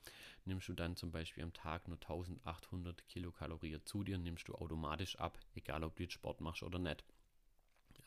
Nimmst 0.46 0.70
du 0.70 0.74
dann 0.74 0.96
zum 0.96 1.12
Beispiel 1.12 1.44
am 1.44 1.54
Tag 1.54 1.88
nur 1.88 1.98
1800 1.98 3.08
Kilokalorien 3.08 3.82
zu 3.86 4.04
dir, 4.04 4.18
nimmst 4.18 4.48
du 4.48 4.56
automatisch 4.56 5.18
ab, 5.18 5.38
egal 5.56 5.84
ob 5.84 5.96
du 5.96 6.04
jetzt 6.04 6.14
Sport 6.14 6.42
machst 6.42 6.64
oder 6.64 6.80
nicht. 6.80 7.04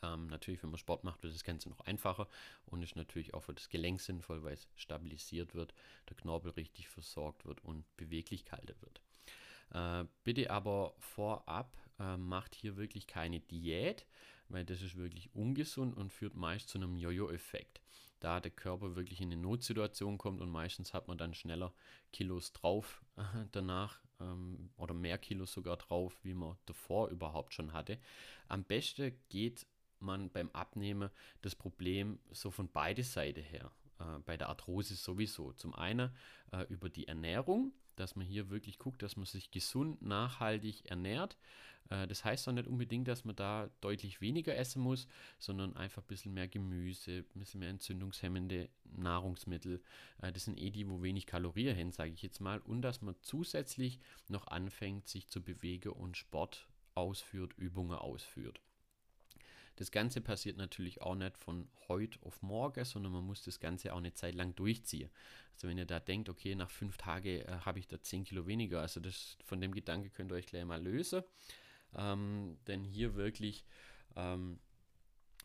Ähm, 0.03 0.27
natürlich, 0.27 0.61
wenn 0.63 0.69
man 0.69 0.77
Sport 0.77 1.03
macht, 1.03 1.23
wird 1.23 1.33
das 1.33 1.43
Ganze 1.43 1.69
noch 1.69 1.81
einfacher 1.81 2.27
und 2.65 2.83
ist 2.83 2.95
natürlich 2.95 3.33
auch 3.33 3.41
für 3.41 3.53
das 3.53 3.69
Gelenk 3.69 4.01
sinnvoll, 4.01 4.43
weil 4.43 4.53
es 4.53 4.67
stabilisiert 4.75 5.55
wird, 5.55 5.73
der 6.09 6.17
Knorpel 6.17 6.51
richtig 6.51 6.87
versorgt 6.87 7.45
wird 7.45 7.63
und 7.63 7.85
beweglich 7.97 8.45
gehalten 8.45 8.75
wird. 8.81 9.01
Äh, 9.73 10.07
bitte 10.23 10.49
aber 10.51 10.93
vorab 10.99 11.75
äh, 11.99 12.17
macht 12.17 12.55
hier 12.55 12.77
wirklich 12.77 13.07
keine 13.07 13.39
Diät, 13.39 14.05
weil 14.49 14.65
das 14.65 14.81
ist 14.81 14.95
wirklich 14.95 15.33
ungesund 15.35 15.95
und 15.97 16.11
führt 16.11 16.35
meist 16.35 16.69
zu 16.69 16.77
einem 16.77 16.95
Jojo-Effekt. 16.95 17.81
Da 18.19 18.39
der 18.39 18.51
Körper 18.51 18.95
wirklich 18.95 19.21
in 19.21 19.31
eine 19.31 19.41
Notsituation 19.41 20.17
kommt 20.17 20.41
und 20.41 20.49
meistens 20.49 20.93
hat 20.93 21.07
man 21.07 21.17
dann 21.17 21.33
schneller 21.33 21.73
Kilos 22.11 22.51
drauf 22.53 23.03
äh, 23.17 23.45
danach 23.51 23.99
ähm, 24.19 24.69
oder 24.77 24.93
mehr 24.93 25.17
Kilos 25.17 25.53
sogar 25.53 25.77
drauf, 25.77 26.17
wie 26.23 26.33
man 26.33 26.57
davor 26.65 27.09
überhaupt 27.09 27.53
schon 27.53 27.73
hatte. 27.73 27.99
Am 28.47 28.63
besten 28.63 29.13
geht 29.29 29.67
man 29.99 30.29
beim 30.29 30.49
Abnehmen 30.51 31.09
das 31.41 31.55
Problem 31.55 32.19
so 32.31 32.51
von 32.51 32.69
beide 32.71 33.03
Seiten 33.03 33.43
her. 33.43 33.71
Äh, 33.99 34.19
bei 34.25 34.37
der 34.37 34.49
Arthrose 34.49 34.95
sowieso. 34.95 35.53
Zum 35.53 35.73
einen 35.73 36.11
äh, 36.51 36.63
über 36.69 36.89
die 36.89 37.07
Ernährung, 37.07 37.73
dass 37.95 38.15
man 38.15 38.25
hier 38.25 38.49
wirklich 38.49 38.77
guckt, 38.77 39.01
dass 39.01 39.15
man 39.15 39.25
sich 39.25 39.51
gesund, 39.51 40.01
nachhaltig 40.01 40.85
ernährt. 40.85 41.37
Äh, 41.89 42.07
das 42.07 42.23
heißt 42.23 42.47
auch 42.47 42.53
nicht 42.53 42.67
unbedingt, 42.67 43.07
dass 43.07 43.25
man 43.25 43.35
da 43.35 43.69
deutlich 43.81 44.21
weniger 44.21 44.55
essen 44.55 44.81
muss, 44.81 45.07
sondern 45.39 45.75
einfach 45.75 46.03
ein 46.03 46.07
bisschen 46.07 46.33
mehr 46.33 46.47
Gemüse, 46.47 47.25
ein 47.35 47.39
bisschen 47.39 47.59
mehr 47.59 47.69
entzündungshemmende 47.69 48.69
Nahrungsmittel. 48.95 49.81
Äh, 50.21 50.31
das 50.31 50.45
sind 50.45 50.59
eh 50.59 50.69
die, 50.69 50.87
wo 50.87 51.01
wenig 51.01 51.25
Kalorien 51.25 51.75
hin, 51.75 51.91
sage 51.91 52.11
ich 52.11 52.21
jetzt 52.21 52.39
mal. 52.39 52.59
Und 52.59 52.81
dass 52.81 53.01
man 53.01 53.15
zusätzlich 53.21 53.99
noch 54.27 54.47
anfängt, 54.47 55.07
sich 55.07 55.27
zu 55.27 55.41
bewegen 55.41 55.89
und 55.89 56.17
Sport 56.17 56.67
ausführt, 56.93 57.53
Übungen 57.57 57.97
ausführt. 57.97 58.61
Das 59.77 59.91
Ganze 59.91 60.21
passiert 60.21 60.57
natürlich 60.57 61.01
auch 61.01 61.15
nicht 61.15 61.37
von 61.37 61.69
heute 61.87 62.19
auf 62.23 62.41
morgen, 62.41 62.83
sondern 62.83 63.11
man 63.11 63.23
muss 63.23 63.43
das 63.43 63.59
Ganze 63.59 63.93
auch 63.93 63.99
eine 63.99 64.13
Zeit 64.13 64.35
lang 64.35 64.55
durchziehen. 64.55 65.09
Also 65.53 65.67
wenn 65.67 65.77
ihr 65.77 65.85
da 65.85 65.99
denkt, 65.99 66.29
okay, 66.29 66.55
nach 66.55 66.69
fünf 66.69 66.97
Tagen 66.97 67.41
äh, 67.41 67.59
habe 67.63 67.79
ich 67.79 67.87
da 67.87 68.01
10 68.01 68.25
Kilo 68.25 68.47
weniger, 68.47 68.81
also 68.81 68.99
das, 68.99 69.37
von 69.45 69.61
dem 69.61 69.73
Gedanke 69.73 70.09
könnt 70.09 70.31
ihr 70.31 70.35
euch 70.35 70.47
gleich 70.47 70.65
mal 70.65 70.81
lösen. 70.81 71.23
Ähm, 71.95 72.57
denn 72.67 72.83
hier 72.83 73.15
wirklich 73.15 73.65
ähm, 74.15 74.59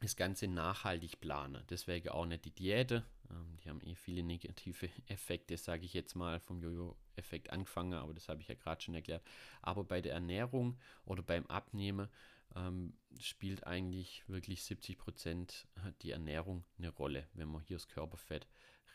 das 0.00 0.16
Ganze 0.16 0.48
nachhaltig 0.48 1.20
planen. 1.20 1.62
Deswegen 1.70 2.08
auch 2.08 2.26
nicht 2.26 2.44
die 2.46 2.50
Diäte. 2.50 3.04
Ähm, 3.30 3.58
die 3.62 3.68
haben 3.68 3.80
eh 3.82 3.94
viele 3.94 4.22
negative 4.22 4.88
Effekte, 5.08 5.56
sage 5.58 5.84
ich 5.84 5.92
jetzt 5.92 6.14
mal, 6.14 6.40
vom 6.40 6.62
Jojo-Effekt 6.62 7.50
angefangen, 7.50 7.94
aber 7.94 8.14
das 8.14 8.28
habe 8.28 8.40
ich 8.40 8.48
ja 8.48 8.54
gerade 8.54 8.80
schon 8.80 8.94
erklärt. 8.94 9.22
Aber 9.60 9.84
bei 9.84 10.00
der 10.00 10.14
Ernährung 10.14 10.78
oder 11.04 11.22
beim 11.22 11.46
Abnehmen 11.46 12.08
ähm, 12.56 12.94
spielt 13.18 13.66
eigentlich 13.66 14.28
wirklich 14.28 14.64
70 14.64 14.98
Prozent 14.98 15.66
die 16.02 16.10
Ernährung 16.10 16.64
eine 16.78 16.90
Rolle, 16.90 17.28
wenn 17.34 17.48
man 17.48 17.62
hier 17.62 17.76
das 17.76 17.88
Körperfett 17.88 18.46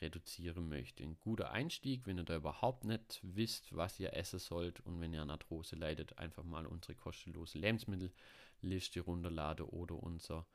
reduzieren 0.01 0.69
möchte. 0.69 1.03
Ein 1.03 1.17
guter 1.19 1.51
Einstieg, 1.51 2.05
wenn 2.05 2.19
ihr 2.19 2.23
da 2.23 2.35
überhaupt 2.35 2.83
nicht 2.83 3.19
wisst, 3.23 3.75
was 3.75 3.99
ihr 3.99 4.13
essen 4.13 4.39
sollt 4.39 4.79
und 4.81 4.99
wenn 5.01 5.13
ihr 5.13 5.21
an 5.21 5.31
Arthrose 5.31 5.75
leidet, 5.75 6.17
einfach 6.19 6.43
mal 6.43 6.65
unsere 6.65 6.95
kostenlose 6.95 7.57
Lebensmittelliste 7.57 9.01
runterladen 9.01 9.65
oder 9.65 9.95
unser 9.95 10.45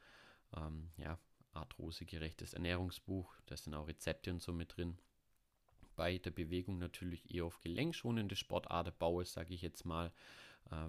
ähm, 0.56 0.90
ja, 0.97 1.18
arthrosegerechtes 1.54 2.54
Ernährungsbuch. 2.54 3.35
Da 3.47 3.56
sind 3.56 3.75
auch 3.75 3.88
Rezepte 3.88 4.30
und 4.30 4.40
so 4.42 4.52
mit 4.52 4.76
drin. 4.76 4.99
Bei 5.97 6.18
der 6.18 6.30
Bewegung 6.30 6.78
natürlich 6.78 7.35
eher 7.35 7.44
auf 7.44 7.61
gelenkschonende 7.61 8.37
Sportarten 8.37 8.94
baue, 8.99 9.25
sage 9.25 9.54
ich 9.54 9.62
jetzt 9.62 9.85
mal, 9.85 10.12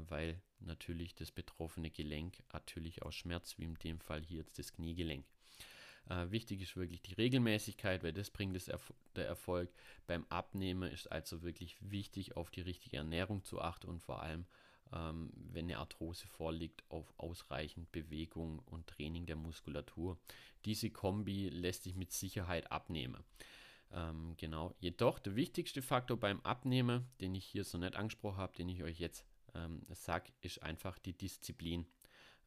weil 0.07 0.41
natürlich 0.59 1.13
das 1.15 1.31
betroffene 1.31 1.89
Gelenk 1.89 2.41
natürlich 2.53 3.01
auch 3.01 3.11
schmerzt, 3.11 3.57
wie 3.59 3.65
in 3.65 3.75
dem 3.75 3.99
Fall 3.99 4.23
hier 4.23 4.39
jetzt 4.39 4.59
das 4.59 4.73
Kniegelenk. 4.73 5.25
Äh, 6.09 6.31
wichtig 6.31 6.61
ist 6.61 6.75
wirklich 6.75 7.01
die 7.01 7.13
Regelmäßigkeit, 7.13 8.03
weil 8.03 8.13
das 8.13 8.29
bringt 8.29 8.55
das 8.55 8.67
Erf 8.67 8.93
der 9.15 9.27
Erfolg. 9.27 9.73
Beim 10.05 10.25
Abnehmen 10.29 10.91
ist 10.91 11.11
also 11.11 11.43
wirklich 11.43 11.77
wichtig, 11.79 12.35
auf 12.35 12.49
die 12.49 12.61
richtige 12.61 12.97
Ernährung 12.97 13.43
zu 13.43 13.61
achten 13.61 13.87
und 13.87 13.99
vor 14.01 14.21
allem, 14.21 14.45
ähm, 14.91 15.31
wenn 15.33 15.65
eine 15.65 15.77
Arthrose 15.77 16.27
vorliegt, 16.27 16.83
auf 16.89 17.13
ausreichend 17.17 17.91
Bewegung 17.91 18.59
und 18.65 18.87
Training 18.87 19.25
der 19.25 19.37
Muskulatur. 19.37 20.19
Diese 20.65 20.89
Kombi 20.89 21.49
lässt 21.49 21.83
sich 21.83 21.95
mit 21.95 22.11
Sicherheit 22.11 22.71
abnehmen. 22.71 23.23
Ähm, 23.91 24.35
genau. 24.37 24.73
Jedoch 24.79 25.19
der 25.19 25.35
wichtigste 25.35 25.81
Faktor 25.81 26.17
beim 26.17 26.41
Abnehmen, 26.41 27.07
den 27.21 27.35
ich 27.35 27.45
hier 27.45 27.63
so 27.63 27.77
nicht 27.77 27.95
angesprochen 27.95 28.37
habe, 28.37 28.55
den 28.55 28.67
ich 28.67 28.83
euch 28.83 28.99
jetzt 28.99 29.25
ähm, 29.55 29.81
sage, 29.91 30.31
ist 30.41 30.61
einfach 30.63 30.97
die 30.99 31.13
Disziplin. 31.13 31.85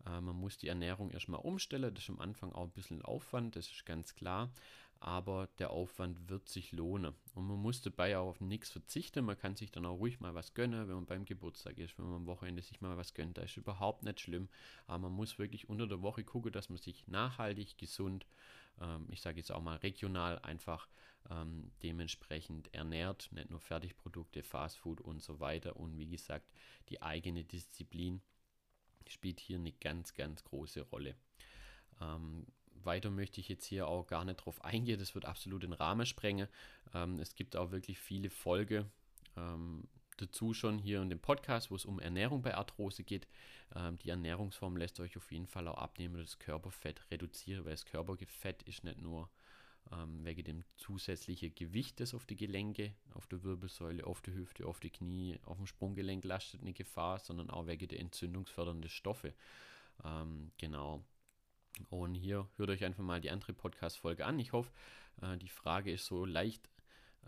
Äh, 0.05 0.21
man 0.21 0.37
muss 0.37 0.59
die 0.59 0.69
Ernährung 0.69 1.11
erstmal 1.11 1.41
umstellen. 1.41 1.95
Das 1.95 2.05
ist 2.05 2.11
am 2.11 2.21
Anfang 2.21 2.53
auch 2.53 2.65
ein 2.65 2.71
bisschen 2.71 3.03
Aufwand, 3.03 3.57
das 3.57 3.71
ist 3.71 3.87
ganz 3.87 4.15
klar. 4.15 4.51
Aber 4.99 5.49
der 5.59 5.71
Aufwand 5.71 6.31
wird 6.31 6.49
sich 6.49 6.73
lohnen. 6.73 7.15
Und 7.35 7.47
man 7.47 7.59
muss 7.59 7.83
dabei 7.83 8.17
auch 8.17 8.29
auf 8.29 8.41
nichts 8.41 8.71
verzichten. 8.71 9.27
Man 9.27 9.39
kann 9.39 9.55
sich 9.55 9.71
dann 9.71 9.85
auch 9.85 9.99
ruhig 9.99 10.21
mal 10.21 10.35
was 10.35 10.55
gönnen, 10.55 10.89
wenn 10.89 10.95
man 10.95 11.07
beim 11.07 11.27
Geburtstag 11.27 11.77
ist, 11.79 11.99
wenn 11.99 12.07
man 12.07 12.15
am 12.15 12.27
Wochenende 12.27 12.63
sich 12.63 12.81
mal 12.81 12.97
was 12.97 13.13
gönnt. 13.13 13.37
Das 13.37 13.45
ist 13.45 13.57
überhaupt 13.59 14.05
nicht 14.05 14.21
schlimm. 14.21 14.49
Aber 14.87 15.01
man 15.01 15.13
muss 15.13 15.39
wirklich 15.39 15.69
unter 15.69 15.87
der 15.87 16.01
Woche 16.01 16.25
gucken, 16.25 16.51
dass 16.51 16.71
man 16.71 16.79
sich 16.79 17.07
nachhaltig, 17.09 17.77
gesund, 17.77 18.27
ähm, 18.81 19.07
ich 19.11 19.21
sage 19.21 19.37
jetzt 19.37 19.53
auch 19.53 19.61
mal 19.61 19.77
regional, 19.77 20.39
einfach 20.39 20.89
ähm, 21.31 21.71
dementsprechend 21.83 22.73
ernährt. 22.75 23.31
Nicht 23.33 23.51
nur 23.51 23.61
Fertigprodukte, 23.61 24.43
Fastfood 24.43 25.01
und 25.01 25.23
so 25.23 25.41
weiter. 25.41 25.77
Und 25.77 25.97
wie 25.99 26.09
gesagt, 26.09 26.51
die 26.89 27.03
eigene 27.03 27.45
Disziplin 27.45 28.21
spielt 29.09 29.41
hier 29.41 29.59
eine 29.59 29.73
ganz, 29.73 30.15
ganz 30.15 30.45
große 30.45 30.83
Rolle. 30.83 31.17
Ähm, 32.01 32.47
weiter 32.73 33.11
möchte 33.11 33.41
ich 33.41 33.49
jetzt 33.49 33.67
hier 33.67 33.89
auch 33.89 34.07
gar 34.07 34.25
nicht 34.25 34.37
drauf 34.37 34.65
eingehen, 34.65 34.99
das 34.99 35.15
wird 35.15 35.25
absolut 35.25 35.63
den 35.63 35.73
Rahmen 35.73 36.07
sprengen. 36.07 36.49
Ähm, 36.95 37.19
es 37.19 37.35
gibt 37.35 37.57
auch 37.57 37.71
wirklich 37.71 37.99
viele 37.99 38.31
Folgen 38.31 38.91
ähm, 39.37 39.89
dazu 40.17 40.55
schon 40.55 40.79
hier 40.79 41.03
in 41.03 41.11
dem 41.11 41.21
Podcast, 41.21 41.71
wo 41.71 41.77
es 41.77 41.85
um 41.85 41.99
Ernährung 41.99 42.43
bei 42.43 42.55
Arthrose 42.55 43.05
geht. 43.05 43.27
Ähm, 43.75 43.99
die 43.99 44.11
Ernährungsform 44.11 44.77
lässt 44.77 45.01
euch 45.01 45.17
auf 45.17 45.31
jeden 45.31 45.47
Fall 45.47 45.69
auch 45.69 45.79
abnehmen, 45.79 46.21
das 46.21 46.39
Körperfett 46.39 47.11
reduzieren, 47.11 47.65
weil 47.65 47.73
das 47.73 47.85
Körperfett 47.85 48.63
ist 48.63 48.85
nicht 48.85 49.01
nur 49.01 49.29
ähm, 49.93 50.25
wegen 50.25 50.45
dem 50.45 50.65
zusätzlichen 50.77 51.55
Gewicht, 51.55 52.01
das 52.01 52.15
auf 52.15 52.27
die 52.27 52.37
Gelenke, 52.37 52.95
auf 53.15 53.27
der 53.27 53.43
Wirbelsäule, 53.43 54.07
auf 54.07 54.21
der 54.21 54.35
Hüfte, 54.35 54.67
auf 54.67 54.81
die 54.81 54.91
Knie, 54.91 55.39
auf 55.45 55.57
dem 55.57 55.67
Sprunggelenk 55.67 56.25
lastet 56.25 56.63
eine 56.63 56.73
Gefahr, 56.73 57.19
sondern 57.19 57.51
auch 57.51 57.67
wegen 57.67 57.89
der 57.89 58.01
entzündungsfördernden 58.01 58.91
Stoffe. 58.91 59.35
Ähm, 60.05 60.51
genau. 60.59 61.05
Und 61.91 62.15
hier 62.15 62.49
hört 62.57 62.71
euch 62.71 62.85
einfach 62.85 63.05
mal 63.05 63.21
die 63.21 63.31
andere 63.31 63.53
Podcast-Folge 63.53 64.25
an. 64.25 64.39
Ich 64.39 64.53
hoffe, 64.53 64.73
äh, 65.23 65.37
die 65.37 65.49
Frage 65.49 65.93
ist 65.93 66.07
so 66.07 66.25
leicht 66.25 66.69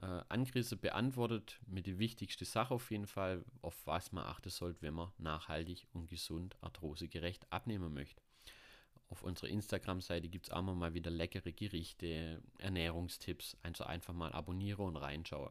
äh, 0.01 0.23
angerissen 0.29 0.79
beantwortet 0.79 1.59
mit 1.67 1.87
der 1.87 1.99
wichtigsten 1.99 2.45
Sache 2.45 2.75
auf 2.75 2.91
jeden 2.91 3.07
Fall, 3.07 3.45
auf 3.63 3.87
was 3.87 4.13
man 4.13 4.25
achten 4.25 4.51
sollte, 4.51 4.83
wenn 4.83 4.95
man 4.95 5.13
nachhaltig 5.19 5.87
und 5.93 6.09
gesund 6.09 6.57
arthrosegerecht 6.61 7.51
abnehmen 7.53 7.93
möchte. 7.93 8.23
Auf 9.11 9.23
unserer 9.23 9.49
Instagram-Seite 9.49 10.29
gibt 10.29 10.47
es 10.47 10.53
auch 10.53 10.63
mal 10.63 10.95
wieder 10.95 11.11
leckere 11.11 11.53
Gerichte, 11.53 12.43
Ernährungstipps. 12.59 13.57
Also 13.63 13.85
einfach 13.85 14.13
mal 14.13 14.33
abonniere 14.33 14.83
und 14.83 14.97
reinschaue. 14.97 15.51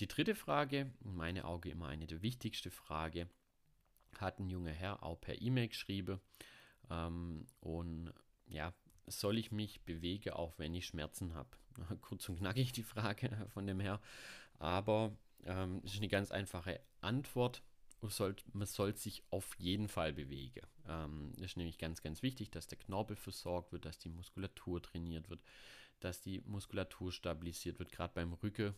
Die 0.00 0.08
dritte 0.08 0.34
Frage, 0.34 0.90
in 1.04 1.14
meinen 1.14 1.44
Augen 1.44 1.70
immer 1.70 1.88
eine 1.88 2.06
der 2.06 2.22
wichtigsten 2.22 2.70
Fragen, 2.70 3.28
hat 4.16 4.38
ein 4.38 4.48
junger 4.48 4.72
Herr 4.72 5.02
auch 5.02 5.20
per 5.20 5.40
E-Mail 5.40 5.68
geschrieben. 5.68 6.20
Ähm, 6.90 7.46
und 7.60 8.12
ja, 8.46 8.72
soll 9.06 9.36
ich 9.36 9.52
mich 9.52 9.82
bewegen, 9.82 10.30
auch 10.30 10.58
wenn 10.58 10.74
ich 10.74 10.86
Schmerzen 10.86 11.34
habe? 11.34 11.50
Kurz 12.00 12.28
und 12.28 12.38
knackig 12.38 12.72
die 12.72 12.82
Frage 12.82 13.46
von 13.52 13.66
dem 13.66 13.80
Herr. 13.80 14.00
Aber 14.58 15.14
ähm, 15.44 15.82
ist 15.84 15.96
eine 15.96 16.08
ganz 16.08 16.30
einfache 16.30 16.80
Antwort 17.00 17.62
man 18.02 18.10
sollte, 18.10 18.44
man 18.52 18.66
sollte 18.66 18.98
sich 18.98 19.22
auf 19.30 19.54
jeden 19.58 19.88
Fall 19.88 20.12
bewegen. 20.12 20.66
Ähm, 20.88 21.32
ist 21.40 21.56
nämlich 21.56 21.78
ganz, 21.78 22.02
ganz 22.02 22.22
wichtig, 22.22 22.50
dass 22.50 22.66
der 22.66 22.78
Knorpel 22.78 23.16
versorgt 23.16 23.72
wird, 23.72 23.84
dass 23.84 23.98
die 23.98 24.08
Muskulatur 24.08 24.82
trainiert 24.82 25.28
wird, 25.28 25.40
dass 26.00 26.20
die 26.20 26.40
Muskulatur 26.46 27.12
stabilisiert 27.12 27.78
wird. 27.78 27.92
Gerade 27.92 28.14
beim 28.14 28.32
Rücken, 28.32 28.74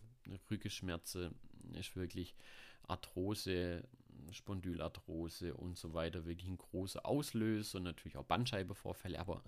Rückenschmerzen 0.50 1.34
ist 1.74 1.94
wirklich 1.96 2.34
Arthrose, 2.82 3.88
Spondylarthrose 4.30 5.54
und 5.54 5.78
so 5.78 5.94
weiter 5.94 6.24
wirklich 6.26 6.48
ein 6.48 6.58
großer 6.58 7.04
Auslöser 7.06 7.78
und 7.78 7.84
natürlich 7.84 8.16
auch 8.16 8.24
Bandscheibenvorfälle. 8.24 9.18
Aber 9.18 9.42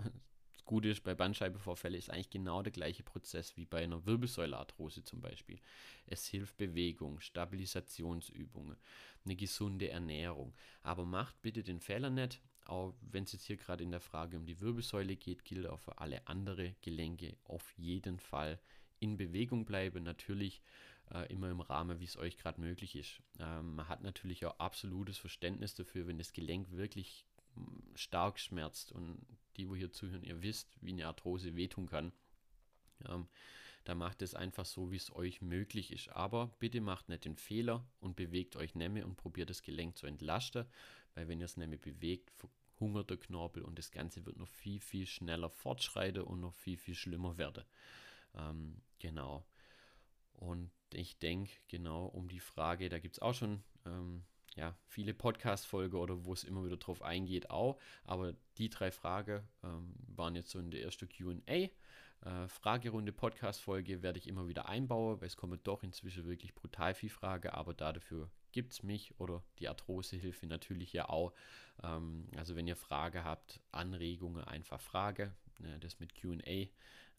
Gute 0.64 0.88
ist, 0.88 1.02
bei 1.02 1.14
Bandscheibenvorfällen 1.14 1.98
ist 1.98 2.10
eigentlich 2.10 2.30
genau 2.30 2.62
der 2.62 2.72
gleiche 2.72 3.02
Prozess 3.02 3.56
wie 3.56 3.66
bei 3.66 3.82
einer 3.82 4.04
Wirbelsäulearthrose 4.06 5.04
zum 5.04 5.20
Beispiel. 5.20 5.60
Es 6.06 6.26
hilft 6.26 6.56
Bewegung, 6.56 7.20
Stabilisationsübungen, 7.20 8.76
eine 9.24 9.36
gesunde 9.36 9.90
Ernährung. 9.90 10.54
Aber 10.82 11.04
macht 11.04 11.40
bitte 11.42 11.62
den 11.62 11.80
Fehler 11.80 12.10
nicht, 12.10 12.40
auch 12.66 12.94
wenn 13.00 13.24
es 13.24 13.32
jetzt 13.32 13.44
hier 13.44 13.56
gerade 13.56 13.84
in 13.84 13.90
der 13.90 14.00
Frage 14.00 14.36
um 14.36 14.46
die 14.46 14.60
Wirbelsäule 14.60 15.16
geht, 15.16 15.44
gilt 15.44 15.66
auch 15.66 15.80
für 15.80 15.98
alle 15.98 16.26
anderen 16.26 16.74
Gelenke 16.80 17.36
auf 17.44 17.70
jeden 17.76 18.18
Fall 18.18 18.58
in 19.00 19.16
Bewegung 19.16 19.64
bleiben. 19.66 20.02
Natürlich 20.02 20.62
äh, 21.12 21.30
immer 21.32 21.50
im 21.50 21.60
Rahmen, 21.60 22.00
wie 22.00 22.04
es 22.04 22.16
euch 22.16 22.38
gerade 22.38 22.60
möglich 22.60 22.96
ist. 22.96 23.20
Ähm, 23.38 23.74
man 23.74 23.88
hat 23.88 24.02
natürlich 24.02 24.46
auch 24.46 24.58
absolutes 24.58 25.18
Verständnis 25.18 25.74
dafür, 25.74 26.06
wenn 26.06 26.18
das 26.18 26.32
Gelenk 26.32 26.70
wirklich 26.70 27.26
stark 27.94 28.38
schmerzt 28.38 28.92
und 28.92 29.24
die, 29.56 29.68
wo 29.68 29.74
hier 29.74 29.92
zuhören, 29.92 30.24
ihr 30.24 30.42
wisst, 30.42 30.76
wie 30.80 30.92
eine 30.92 31.06
Arthrose 31.06 31.54
wehtun 31.54 31.86
kann. 31.86 32.12
Ähm, 33.08 33.28
da 33.84 33.94
macht 33.94 34.22
es 34.22 34.34
einfach 34.34 34.64
so, 34.64 34.90
wie 34.90 34.96
es 34.96 35.14
euch 35.14 35.42
möglich 35.42 35.92
ist. 35.92 36.08
Aber 36.08 36.48
bitte 36.58 36.80
macht 36.80 37.08
nicht 37.08 37.26
den 37.26 37.36
Fehler 37.36 37.86
und 38.00 38.16
bewegt 38.16 38.56
euch 38.56 38.74
nämlich 38.74 39.04
und 39.04 39.16
probiert 39.16 39.50
das 39.50 39.62
Gelenk 39.62 39.96
zu 39.98 40.06
entlasten, 40.06 40.66
weil 41.14 41.28
wenn 41.28 41.38
ihr 41.38 41.44
es 41.44 41.58
nämlich 41.58 41.82
bewegt, 41.82 42.30
verhungert 42.30 43.10
der 43.10 43.18
Knorpel 43.18 43.62
und 43.62 43.78
das 43.78 43.90
Ganze 43.90 44.24
wird 44.24 44.38
noch 44.38 44.48
viel, 44.48 44.80
viel 44.80 45.06
schneller 45.06 45.50
fortschreiten 45.50 46.22
und 46.22 46.40
noch 46.40 46.54
viel, 46.54 46.78
viel 46.78 46.94
schlimmer 46.94 47.36
werden. 47.36 47.64
Ähm, 48.34 48.80
genau. 48.98 49.46
Und 50.32 50.70
ich 50.92 51.18
denke, 51.18 51.52
genau 51.68 52.06
um 52.06 52.28
die 52.28 52.40
Frage, 52.40 52.88
da 52.88 52.98
gibt 52.98 53.16
es 53.16 53.22
auch 53.22 53.34
schon 53.34 53.62
ähm, 53.84 54.24
ja, 54.56 54.76
viele 54.86 55.14
Podcast-Folgen 55.14 55.96
oder 55.96 56.24
wo 56.24 56.32
es 56.32 56.44
immer 56.44 56.64
wieder 56.64 56.76
drauf 56.76 57.02
eingeht, 57.02 57.50
auch. 57.50 57.78
Aber 58.04 58.34
die 58.58 58.70
drei 58.70 58.90
Fragen 58.90 59.42
ähm, 59.62 59.94
waren 60.06 60.34
jetzt 60.36 60.50
so 60.50 60.58
in 60.58 60.70
der 60.70 60.82
ersten 60.82 61.08
QA. 61.08 61.40
Äh, 61.48 61.70
Fragerunde, 62.48 63.12
Podcast-Folge 63.12 64.02
werde 64.02 64.18
ich 64.18 64.28
immer 64.28 64.48
wieder 64.48 64.68
einbauen, 64.68 65.20
weil 65.20 65.26
es 65.26 65.36
kommen 65.36 65.60
doch 65.62 65.82
inzwischen 65.82 66.26
wirklich 66.26 66.54
brutal 66.54 66.94
viel 66.94 67.10
Frage, 67.10 67.54
aber 67.54 67.74
dafür 67.74 68.30
gibt 68.52 68.72
es 68.72 68.82
mich 68.82 69.18
oder 69.18 69.42
die 69.58 69.68
Arthrosehilfe 69.68 70.46
natürlich 70.46 70.92
ja 70.92 71.08
auch. 71.08 71.32
Ähm, 71.82 72.28
also 72.36 72.54
wenn 72.54 72.68
ihr 72.68 72.76
Frage 72.76 73.24
habt, 73.24 73.60
Anregungen, 73.72 74.44
einfach 74.44 74.80
Frage. 74.80 75.34
Äh, 75.62 75.78
das 75.80 76.00
mit 76.00 76.14
QA 76.14 76.68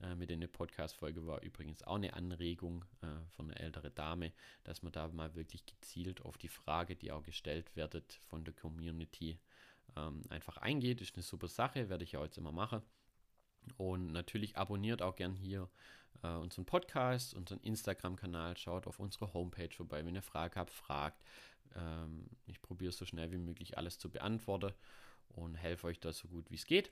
äh, 0.01 0.15
mit 0.15 0.29
in 0.31 0.41
der 0.41 0.47
Podcast-Folge 0.47 1.25
war 1.25 1.41
übrigens 1.41 1.83
auch 1.83 1.95
eine 1.95 2.13
Anregung 2.13 2.85
äh, 3.01 3.07
von 3.31 3.49
einer 3.49 3.59
älteren 3.59 3.93
Dame, 3.95 4.33
dass 4.63 4.83
man 4.83 4.91
da 4.91 5.07
mal 5.07 5.35
wirklich 5.35 5.65
gezielt 5.65 6.21
auf 6.21 6.37
die 6.37 6.49
Frage, 6.49 6.95
die 6.95 7.11
auch 7.11 7.23
gestellt 7.23 7.75
wird 7.75 8.13
von 8.29 8.43
der 8.43 8.53
Community, 8.53 9.39
ähm, 9.95 10.21
einfach 10.29 10.57
eingeht. 10.57 11.01
Ist 11.01 11.15
eine 11.15 11.23
super 11.23 11.47
Sache, 11.47 11.89
werde 11.89 12.03
ich 12.03 12.17
auch 12.17 12.23
jetzt 12.23 12.37
immer 12.37 12.51
machen. 12.51 12.81
Und 13.77 14.07
natürlich 14.11 14.57
abonniert 14.57 15.01
auch 15.01 15.15
gern 15.15 15.33
hier 15.33 15.69
äh, 16.23 16.27
unseren 16.27 16.65
Podcast, 16.65 17.33
unseren 17.33 17.59
Instagram-Kanal, 17.61 18.57
schaut 18.57 18.87
auf 18.87 18.99
unsere 18.99 19.33
Homepage 19.33 19.73
vorbei. 19.73 20.05
Wenn 20.05 20.15
ihr 20.15 20.21
Fragen 20.21 20.55
habt, 20.55 20.71
fragt. 20.71 21.23
Ähm, 21.75 22.27
ich 22.47 22.61
probiere 22.61 22.91
so 22.91 23.05
schnell 23.05 23.31
wie 23.31 23.37
möglich 23.37 23.77
alles 23.77 23.97
zu 23.97 24.09
beantworten 24.09 24.73
und 25.29 25.55
helfe 25.55 25.87
euch 25.87 25.99
da 25.99 26.11
so 26.11 26.27
gut 26.27 26.49
wie 26.51 26.55
es 26.55 26.65
geht. 26.65 26.91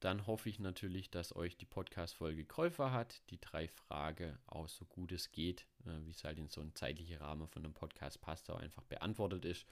Dann 0.00 0.26
hoffe 0.26 0.48
ich 0.50 0.58
natürlich, 0.58 1.10
dass 1.10 1.34
euch 1.34 1.56
die 1.56 1.64
Podcast-Folge 1.64 2.44
geholfen 2.44 2.92
hat. 2.92 3.22
Die 3.30 3.40
drei 3.40 3.66
Fragen 3.68 4.38
auch 4.46 4.68
so 4.68 4.84
gut 4.84 5.12
es 5.12 5.32
geht, 5.32 5.66
äh, 5.86 6.04
wie 6.04 6.10
es 6.10 6.24
halt 6.24 6.38
in 6.38 6.48
so 6.48 6.60
einem 6.60 6.74
zeitlichen 6.74 7.16
Rahmen 7.18 7.48
von 7.48 7.64
einem 7.64 7.74
Podcast 7.74 8.20
passt, 8.20 8.50
auch 8.50 8.60
einfach 8.60 8.84
beantwortet 8.84 9.44
ist 9.44 9.66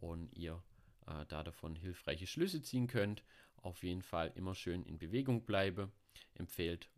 und 0.00 0.36
ihr 0.36 0.62
äh, 1.06 1.24
da 1.28 1.44
davon 1.44 1.76
hilfreiche 1.76 2.26
Schlüsse 2.26 2.62
ziehen 2.62 2.88
könnt. 2.88 3.22
Auf 3.56 3.84
jeden 3.84 4.02
Fall 4.02 4.32
immer 4.34 4.54
schön 4.54 4.82
in 4.84 4.98
Bewegung 4.98 5.44
bleiben. 5.44 5.92
Empfehlt 6.34 6.88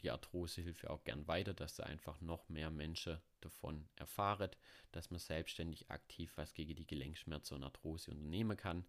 die 0.00 0.10
Arthrosehilfe 0.10 0.90
auch 0.90 1.04
gern 1.04 1.26
weiter, 1.26 1.54
dass 1.54 1.76
da 1.76 1.84
einfach 1.84 2.20
noch 2.20 2.48
mehr 2.48 2.70
Menschen 2.70 3.18
davon 3.40 3.88
erfahren, 3.96 4.50
dass 4.92 5.10
man 5.10 5.20
selbstständig 5.20 5.90
aktiv 5.90 6.32
was 6.36 6.54
gegen 6.54 6.76
die 6.76 6.86
Gelenkschmerzen 6.86 7.56
und 7.56 7.64
Arthrose 7.64 8.10
unternehmen 8.10 8.56
kann. 8.56 8.86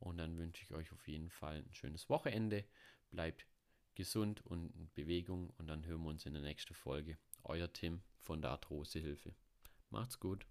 Und 0.00 0.18
dann 0.18 0.36
wünsche 0.36 0.62
ich 0.62 0.72
euch 0.72 0.92
auf 0.92 1.08
jeden 1.08 1.30
Fall 1.30 1.56
ein 1.56 1.74
schönes 1.74 2.08
Wochenende. 2.08 2.64
Bleibt 3.10 3.46
gesund 3.94 4.44
und 4.46 4.70
in 4.76 4.90
Bewegung 4.94 5.50
und 5.58 5.66
dann 5.66 5.84
hören 5.84 6.02
wir 6.02 6.10
uns 6.10 6.26
in 6.26 6.34
der 6.34 6.42
nächsten 6.42 6.74
Folge. 6.74 7.18
Euer 7.42 7.72
Tim 7.72 8.02
von 8.18 8.40
der 8.40 8.52
Arthrosehilfe. 8.52 9.34
Macht's 9.90 10.20
gut. 10.20 10.46